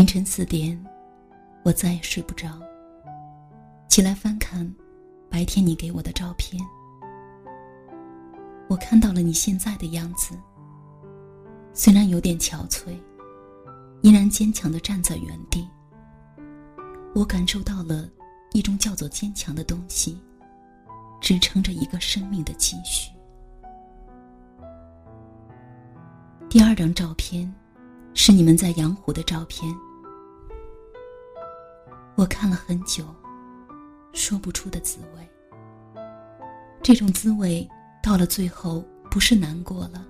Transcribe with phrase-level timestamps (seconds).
[0.00, 0.82] 凌晨四点，
[1.62, 2.58] 我再也睡不着。
[3.86, 4.66] 起来翻看
[5.28, 6.58] 白天你给我的照片，
[8.66, 10.34] 我看到了你现在的样子。
[11.74, 12.98] 虽然有点憔悴，
[14.00, 15.68] 依然坚强的站在原地。
[17.14, 18.08] 我感受到了
[18.52, 20.18] 一种叫做坚强的东西，
[21.20, 23.10] 支撑着一个生命的继续。
[26.48, 27.54] 第二张照片，
[28.14, 29.70] 是你们在阳湖的照片。
[32.20, 33.02] 我看了很久。
[34.12, 35.26] 说不出的滋味。
[36.82, 37.66] 这种滋味
[38.02, 40.06] 到了最后，不是难过了，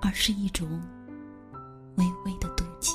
[0.00, 0.66] 而是一种
[1.96, 2.92] 微微的妒忌。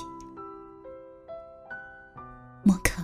[2.63, 3.03] 莫卡，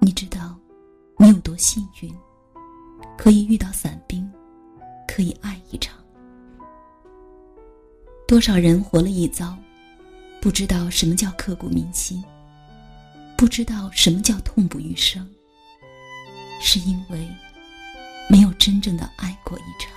[0.00, 0.58] 你知道
[1.16, 2.12] 你有多幸运，
[3.16, 4.28] 可以遇到伞兵，
[5.06, 5.96] 可以爱一场。
[8.26, 9.56] 多少人活了一遭，
[10.42, 12.20] 不知道什么叫刻骨铭心。
[13.36, 15.28] 不知道什么叫痛不欲生，
[16.60, 17.28] 是因为
[18.30, 19.92] 没有真正的爱过一场。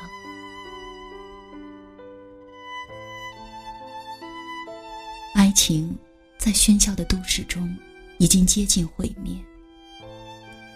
[5.34, 5.96] 爱情
[6.38, 7.74] 在喧嚣的都市中
[8.18, 9.34] 已经接近毁灭，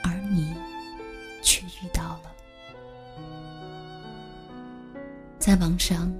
[0.03, 0.55] 而你
[1.41, 2.31] 却遇到了。
[5.39, 6.13] 在网上，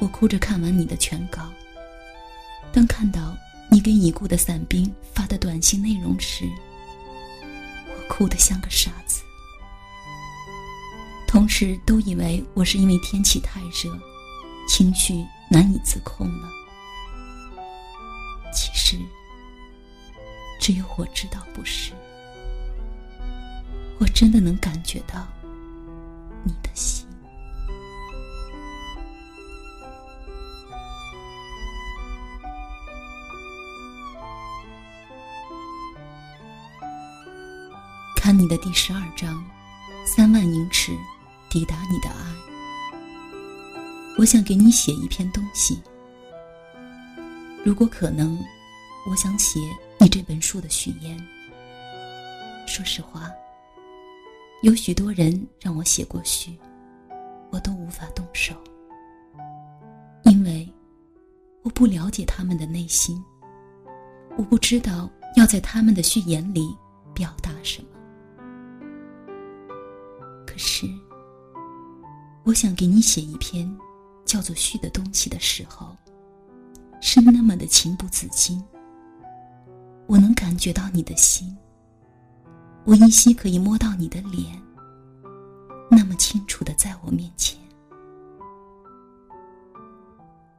[0.00, 1.50] 我哭着看完你的全稿，
[2.72, 3.34] 当看到。
[3.70, 6.48] 你给已故的伞兵发的短信内容时，
[7.86, 9.22] 我哭得像个傻子。
[11.26, 13.96] 同事都以为我是因为天气太热，
[14.68, 16.48] 情绪难以自控了。
[18.52, 18.96] 其实，
[20.58, 21.92] 只有我知道不是。
[23.98, 25.26] 我真的能感觉到
[26.44, 27.07] 你的心。
[38.38, 39.44] 你的第十二章，
[40.04, 40.96] 三万英尺，
[41.50, 42.24] 抵达你的爱。
[44.16, 45.82] 我想给你写一篇东西。
[47.64, 48.38] 如果可能，
[49.10, 49.58] 我想写
[49.98, 51.18] 你这本书的序言。
[52.64, 53.28] 说实话，
[54.62, 56.56] 有许多人让我写过序，
[57.50, 58.54] 我都无法动手，
[60.22, 60.72] 因为
[61.62, 63.20] 我不了解他们的内心，
[64.36, 66.72] 我不知道要在他们的序言里
[67.12, 67.97] 表达什么。
[70.58, 70.86] 是，
[72.42, 73.72] 我想给你写一篇
[74.24, 75.96] 叫做序的东西的时候，
[77.00, 78.62] 是那么的情不自禁。
[80.08, 81.56] 我能感觉到你的心，
[82.84, 84.60] 我依稀可以摸到你的脸，
[85.90, 87.56] 那么清楚的在我面前。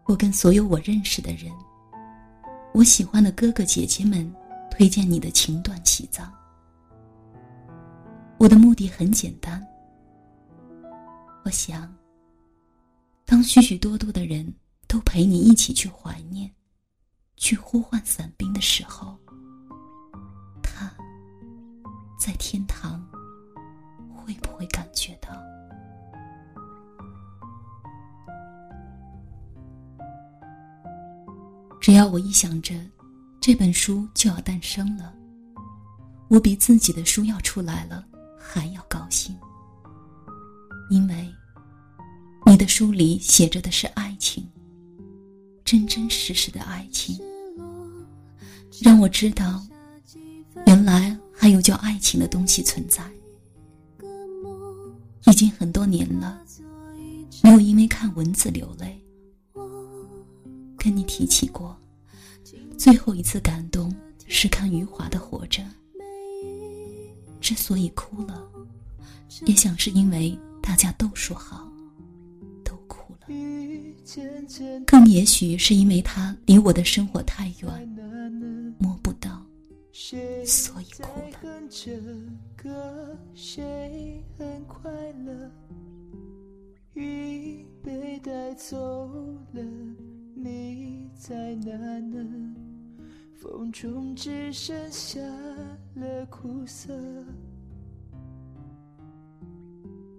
[0.06, 1.52] 我跟所有我认识的人，
[2.74, 4.34] 我喜欢的哥哥姐姐们，
[4.72, 6.32] 推荐你的情断喜藏。
[8.38, 9.62] 我的目的很简单。
[11.50, 11.92] 我想，
[13.26, 14.54] 当许许多多的人
[14.88, 16.48] 都陪你一起去怀念、
[17.38, 19.18] 去呼唤伞兵的时候，
[20.62, 20.96] 他
[22.20, 23.04] 在天堂
[24.16, 25.30] 会不会感觉到？
[31.82, 32.76] 只要我一想着
[33.42, 35.12] 这本书就要诞生了，
[36.28, 38.06] 我比自己的书要出来了
[38.40, 39.36] 还要高兴，
[40.92, 41.28] 因为。
[42.70, 44.48] 书里写着的是爱情，
[45.66, 47.20] 真真实实的爱情，
[48.80, 49.62] 让我知道，
[50.68, 53.04] 原来还有叫爱情的东西存在。
[55.26, 56.40] 已经很多年了，
[57.44, 59.04] 没有因为看文字流泪。
[60.78, 61.76] 跟你提起过，
[62.78, 63.94] 最后一次感动
[64.28, 65.62] 是看余华的《活着》。
[67.42, 68.48] 之所以哭了，
[69.46, 71.69] 也想是因为大家都说好。
[74.86, 79.46] 更也许是因为他离我的生活太远，摸不到，
[80.46, 81.20] 所以哭
[85.26, 85.52] 了。
[86.96, 88.78] 一被带走
[89.54, 89.62] 了，
[90.36, 92.18] 你在哪呢
[93.34, 95.22] 风中只剩下
[95.96, 96.94] 了苦涩。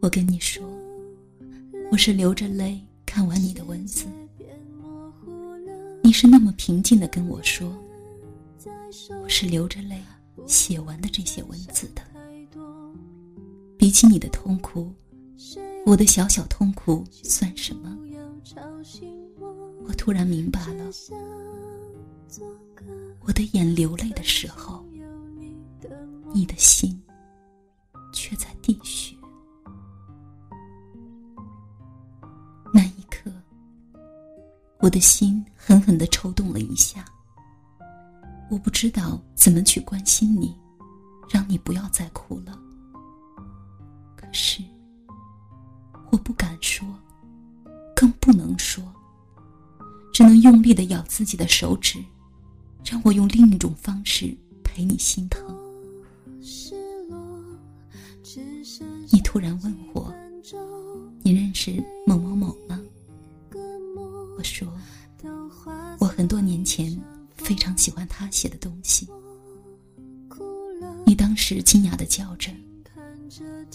[0.00, 0.66] 我跟你说，
[1.92, 2.80] 我是流着泪。
[3.12, 4.06] 看完你的文字，
[6.00, 7.76] 你是那么平静的跟我说
[9.20, 10.00] ：“我是流着泪
[10.46, 12.00] 写完的这些文字的。”
[13.76, 14.94] 比起你的痛苦，
[15.84, 17.98] 我的小小痛苦算什么？
[19.88, 20.84] 我突然明白了，
[23.26, 24.86] 我的眼流泪的时候，
[26.32, 27.02] 你的心
[28.12, 29.16] 却在滴血。
[34.80, 37.04] 我的心狠狠的抽动了一下。
[38.50, 40.56] 我不知道怎么去关心你，
[41.30, 42.58] 让你不要再哭了。
[44.16, 44.62] 可是，
[46.10, 46.86] 我不敢说，
[47.94, 48.82] 更不能说，
[50.12, 52.02] 只能用力的咬自己的手指，
[52.84, 55.46] 让我用另一种方式陪你心疼。
[59.12, 60.12] 你突然问我，
[61.22, 61.82] 你认识
[67.80, 69.08] 喜欢他写的东西。
[71.06, 72.52] 你当时惊讶的叫着：“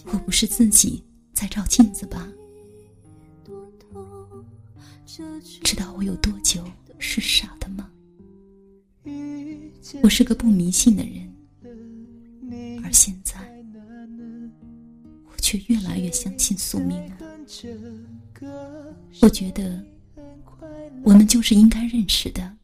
[0.05, 1.03] 我不是自己
[1.33, 2.29] 在照镜子吧？”
[5.63, 6.63] 知道我有多久
[6.99, 7.89] 是傻的吗？
[10.03, 11.33] 我是个不迷信的人，
[12.83, 13.33] 而现在
[15.25, 17.17] 我却越来越相信宿命了。
[19.21, 19.83] 我觉得
[21.03, 22.55] 我们就是应该认识的。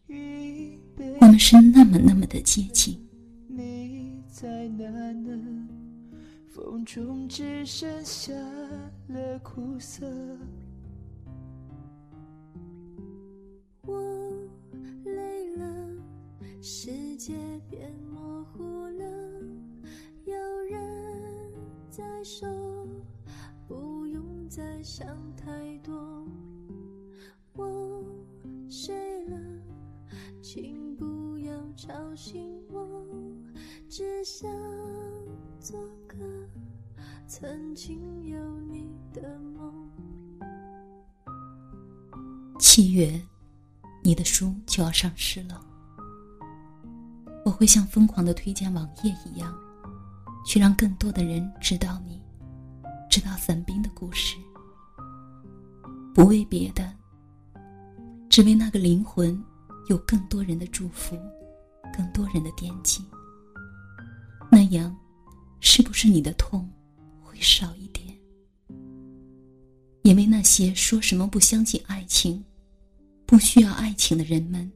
[1.31, 2.99] 我们是那么那么的接近。
[3.47, 4.83] 你在哪
[5.13, 5.65] 呢？
[6.45, 8.33] 风中只剩下
[9.07, 10.05] 了苦涩。
[13.83, 13.97] 我
[15.05, 16.03] 累了，
[16.61, 17.33] 世界
[17.69, 19.05] 变模糊了。
[20.25, 20.35] 有
[20.69, 21.53] 人
[21.89, 22.45] 在说，
[23.69, 25.07] 不用再想
[25.37, 26.27] 太多。
[27.53, 28.03] 我
[28.69, 29.37] 睡了，
[30.41, 30.90] 请。
[31.81, 33.03] 吵醒我，
[33.89, 34.47] 只想
[35.59, 36.15] 做个
[37.25, 38.37] 曾经有
[38.69, 39.89] 你的梦。
[42.59, 43.19] 七月，
[44.03, 45.59] 你的书就要上市了，
[47.43, 49.51] 我会像疯狂的推荐网页一样，
[50.45, 52.21] 去让更多的人知道你，
[53.09, 54.37] 知道伞兵的故事。
[56.13, 56.93] 不为别的，
[58.29, 59.43] 只为那个灵魂
[59.87, 61.17] 有更多人的祝福。
[61.95, 63.03] 更多人的惦记，
[64.51, 64.95] 那样，
[65.59, 66.69] 是不是你的痛
[67.21, 68.07] 会少一点？
[70.03, 72.43] 也为那些说什么不相信爱情、
[73.25, 74.71] 不需要爱情的人们，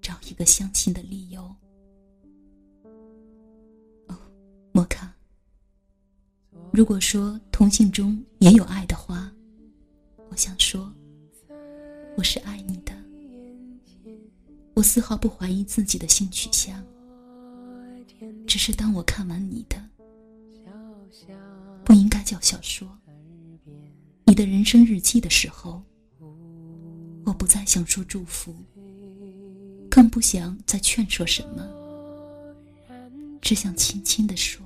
[0.00, 1.42] 找一个相信的理由。
[4.08, 4.16] 哦，
[4.72, 5.12] 摩卡，
[6.72, 9.30] 如果说同性中也有爱的话，
[10.30, 10.92] 我想说，
[12.16, 12.76] 我是爱你。
[14.76, 16.84] 我丝毫不怀疑自己的性取向，
[18.46, 19.82] 只是当我看完你的，
[21.82, 22.86] 不应该叫小说，
[24.26, 25.82] 你的人生日记的时候，
[27.24, 28.54] 我不再想说祝福，
[29.90, 31.66] 更不想再劝说什么，
[33.40, 34.65] 只想轻轻的说。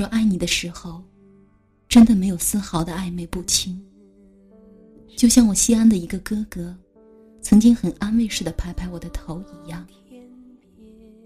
[0.00, 1.04] 说爱你的时候，
[1.86, 3.78] 真的没有丝毫的暧昧不清。
[5.14, 6.74] 就像我西安的一个哥哥，
[7.42, 9.86] 曾经很安慰似的拍拍我的头一样，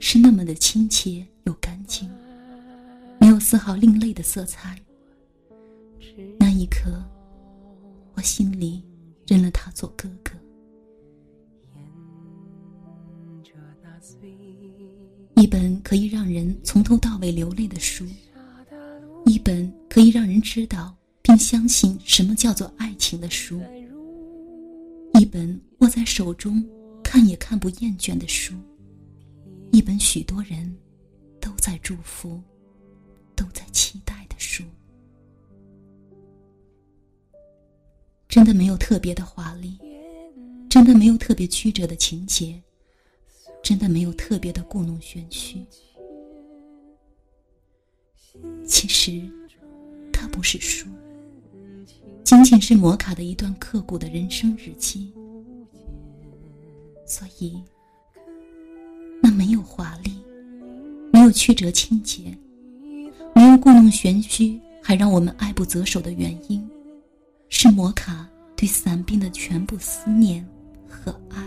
[0.01, 2.11] 是那么的亲切又干净，
[3.21, 4.77] 没有丝毫另类的色彩。
[6.37, 7.01] 那一刻，
[8.15, 8.83] 我心里
[9.25, 10.33] 认了他做哥哥。
[15.37, 18.05] 一本可以让人从头到尾流泪的书。
[19.25, 23.61] 一本可以让人知道并相信什么叫做爱情的书，
[25.15, 26.65] 一本握在手中
[27.03, 28.55] 看也看不厌倦的书，
[29.73, 30.77] 一本许多人
[31.41, 32.41] 都在祝福、
[33.35, 34.63] 都在期待的书。
[38.29, 39.79] 真的没有特别的华丽，
[40.69, 42.61] 真的没有特别曲折的情节，
[43.63, 45.65] 真的没有特别的故弄玄虚。
[48.67, 49.23] 其实，
[50.13, 50.87] 它不是书，
[52.25, 55.13] 仅仅是摩卡的一段刻骨的人生日记。
[57.07, 57.63] 所以，
[59.23, 60.11] 那没有华丽，
[61.13, 62.37] 没有曲折情节，
[63.35, 66.67] 没有故弄玄虚，还让我们爱不择手的原因，
[67.51, 70.47] 是摩卡对伞兵的全部思念
[70.89, 71.43] 和爱。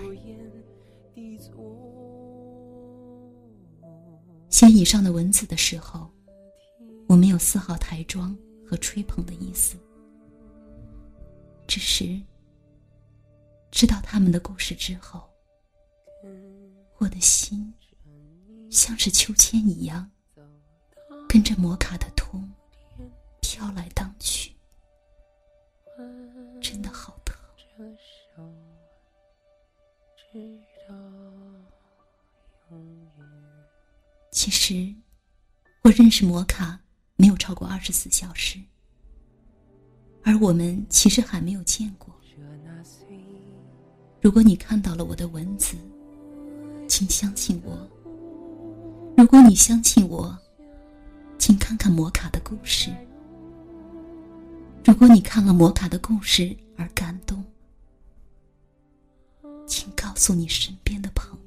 [4.49, 6.09] 写以上的文字的时候。
[7.07, 9.77] 我没有丝毫抬妆和吹捧的意思，
[11.65, 12.21] 只是
[13.71, 15.29] 知道他们的故事之后，
[16.97, 17.73] 我的心
[18.69, 20.09] 像是秋千一样，
[21.29, 22.51] 跟着摩卡的痛
[23.41, 24.51] 飘来荡去，
[26.61, 27.35] 真的好疼。
[34.31, 34.93] 其实，
[35.83, 36.79] 我认识摩卡
[37.47, 38.59] 超过二十四小时，
[40.21, 42.13] 而我们其实还没有见过。
[44.19, 45.77] 如果你看到了我的文字，
[46.89, 47.71] 请相信我；
[49.15, 50.37] 如果你相信我，
[51.39, 52.91] 请看看摩卡的故事。
[54.83, 57.41] 如果你看了摩卡的故事而感动，
[59.65, 61.31] 请告诉你身边的朋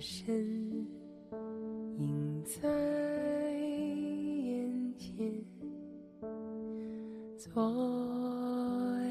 [0.00, 0.86] 身
[1.98, 2.66] 影在
[3.58, 5.44] 眼前
[7.36, 7.62] 昨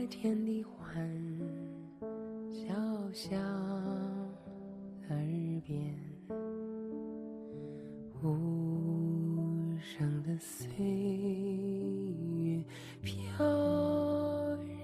[0.09, 1.07] 天的欢
[2.49, 2.73] 笑
[3.13, 3.39] 响
[5.09, 5.15] 耳
[5.63, 5.95] 边，
[8.23, 10.67] 无声的岁
[12.33, 12.63] 月
[13.03, 13.45] 飘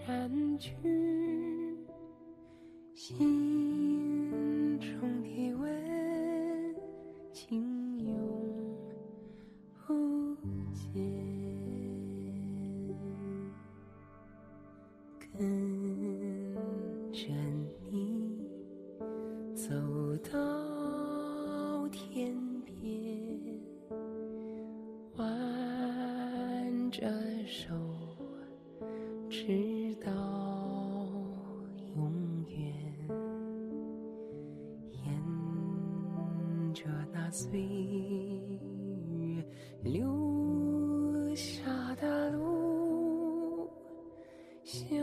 [0.05, 0.71] 然去，
[2.93, 3.64] 心
[37.35, 39.43] 岁月
[39.83, 43.69] 留下的路，
[44.63, 44.97] 相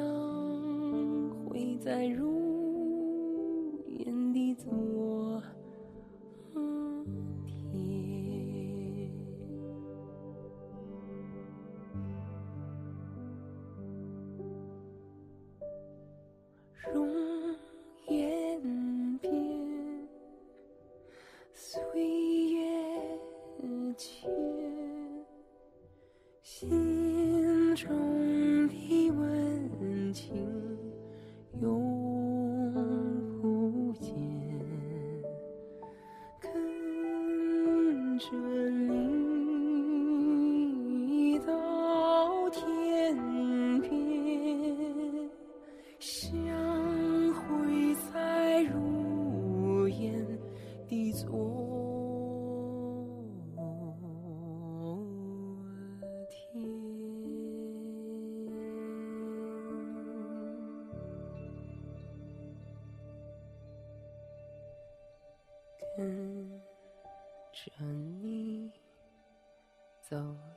[1.45, 5.43] 会在如烟的昨。
[16.95, 17.22] 跟
[67.71, 68.73] 着你
[70.01, 70.52] 走。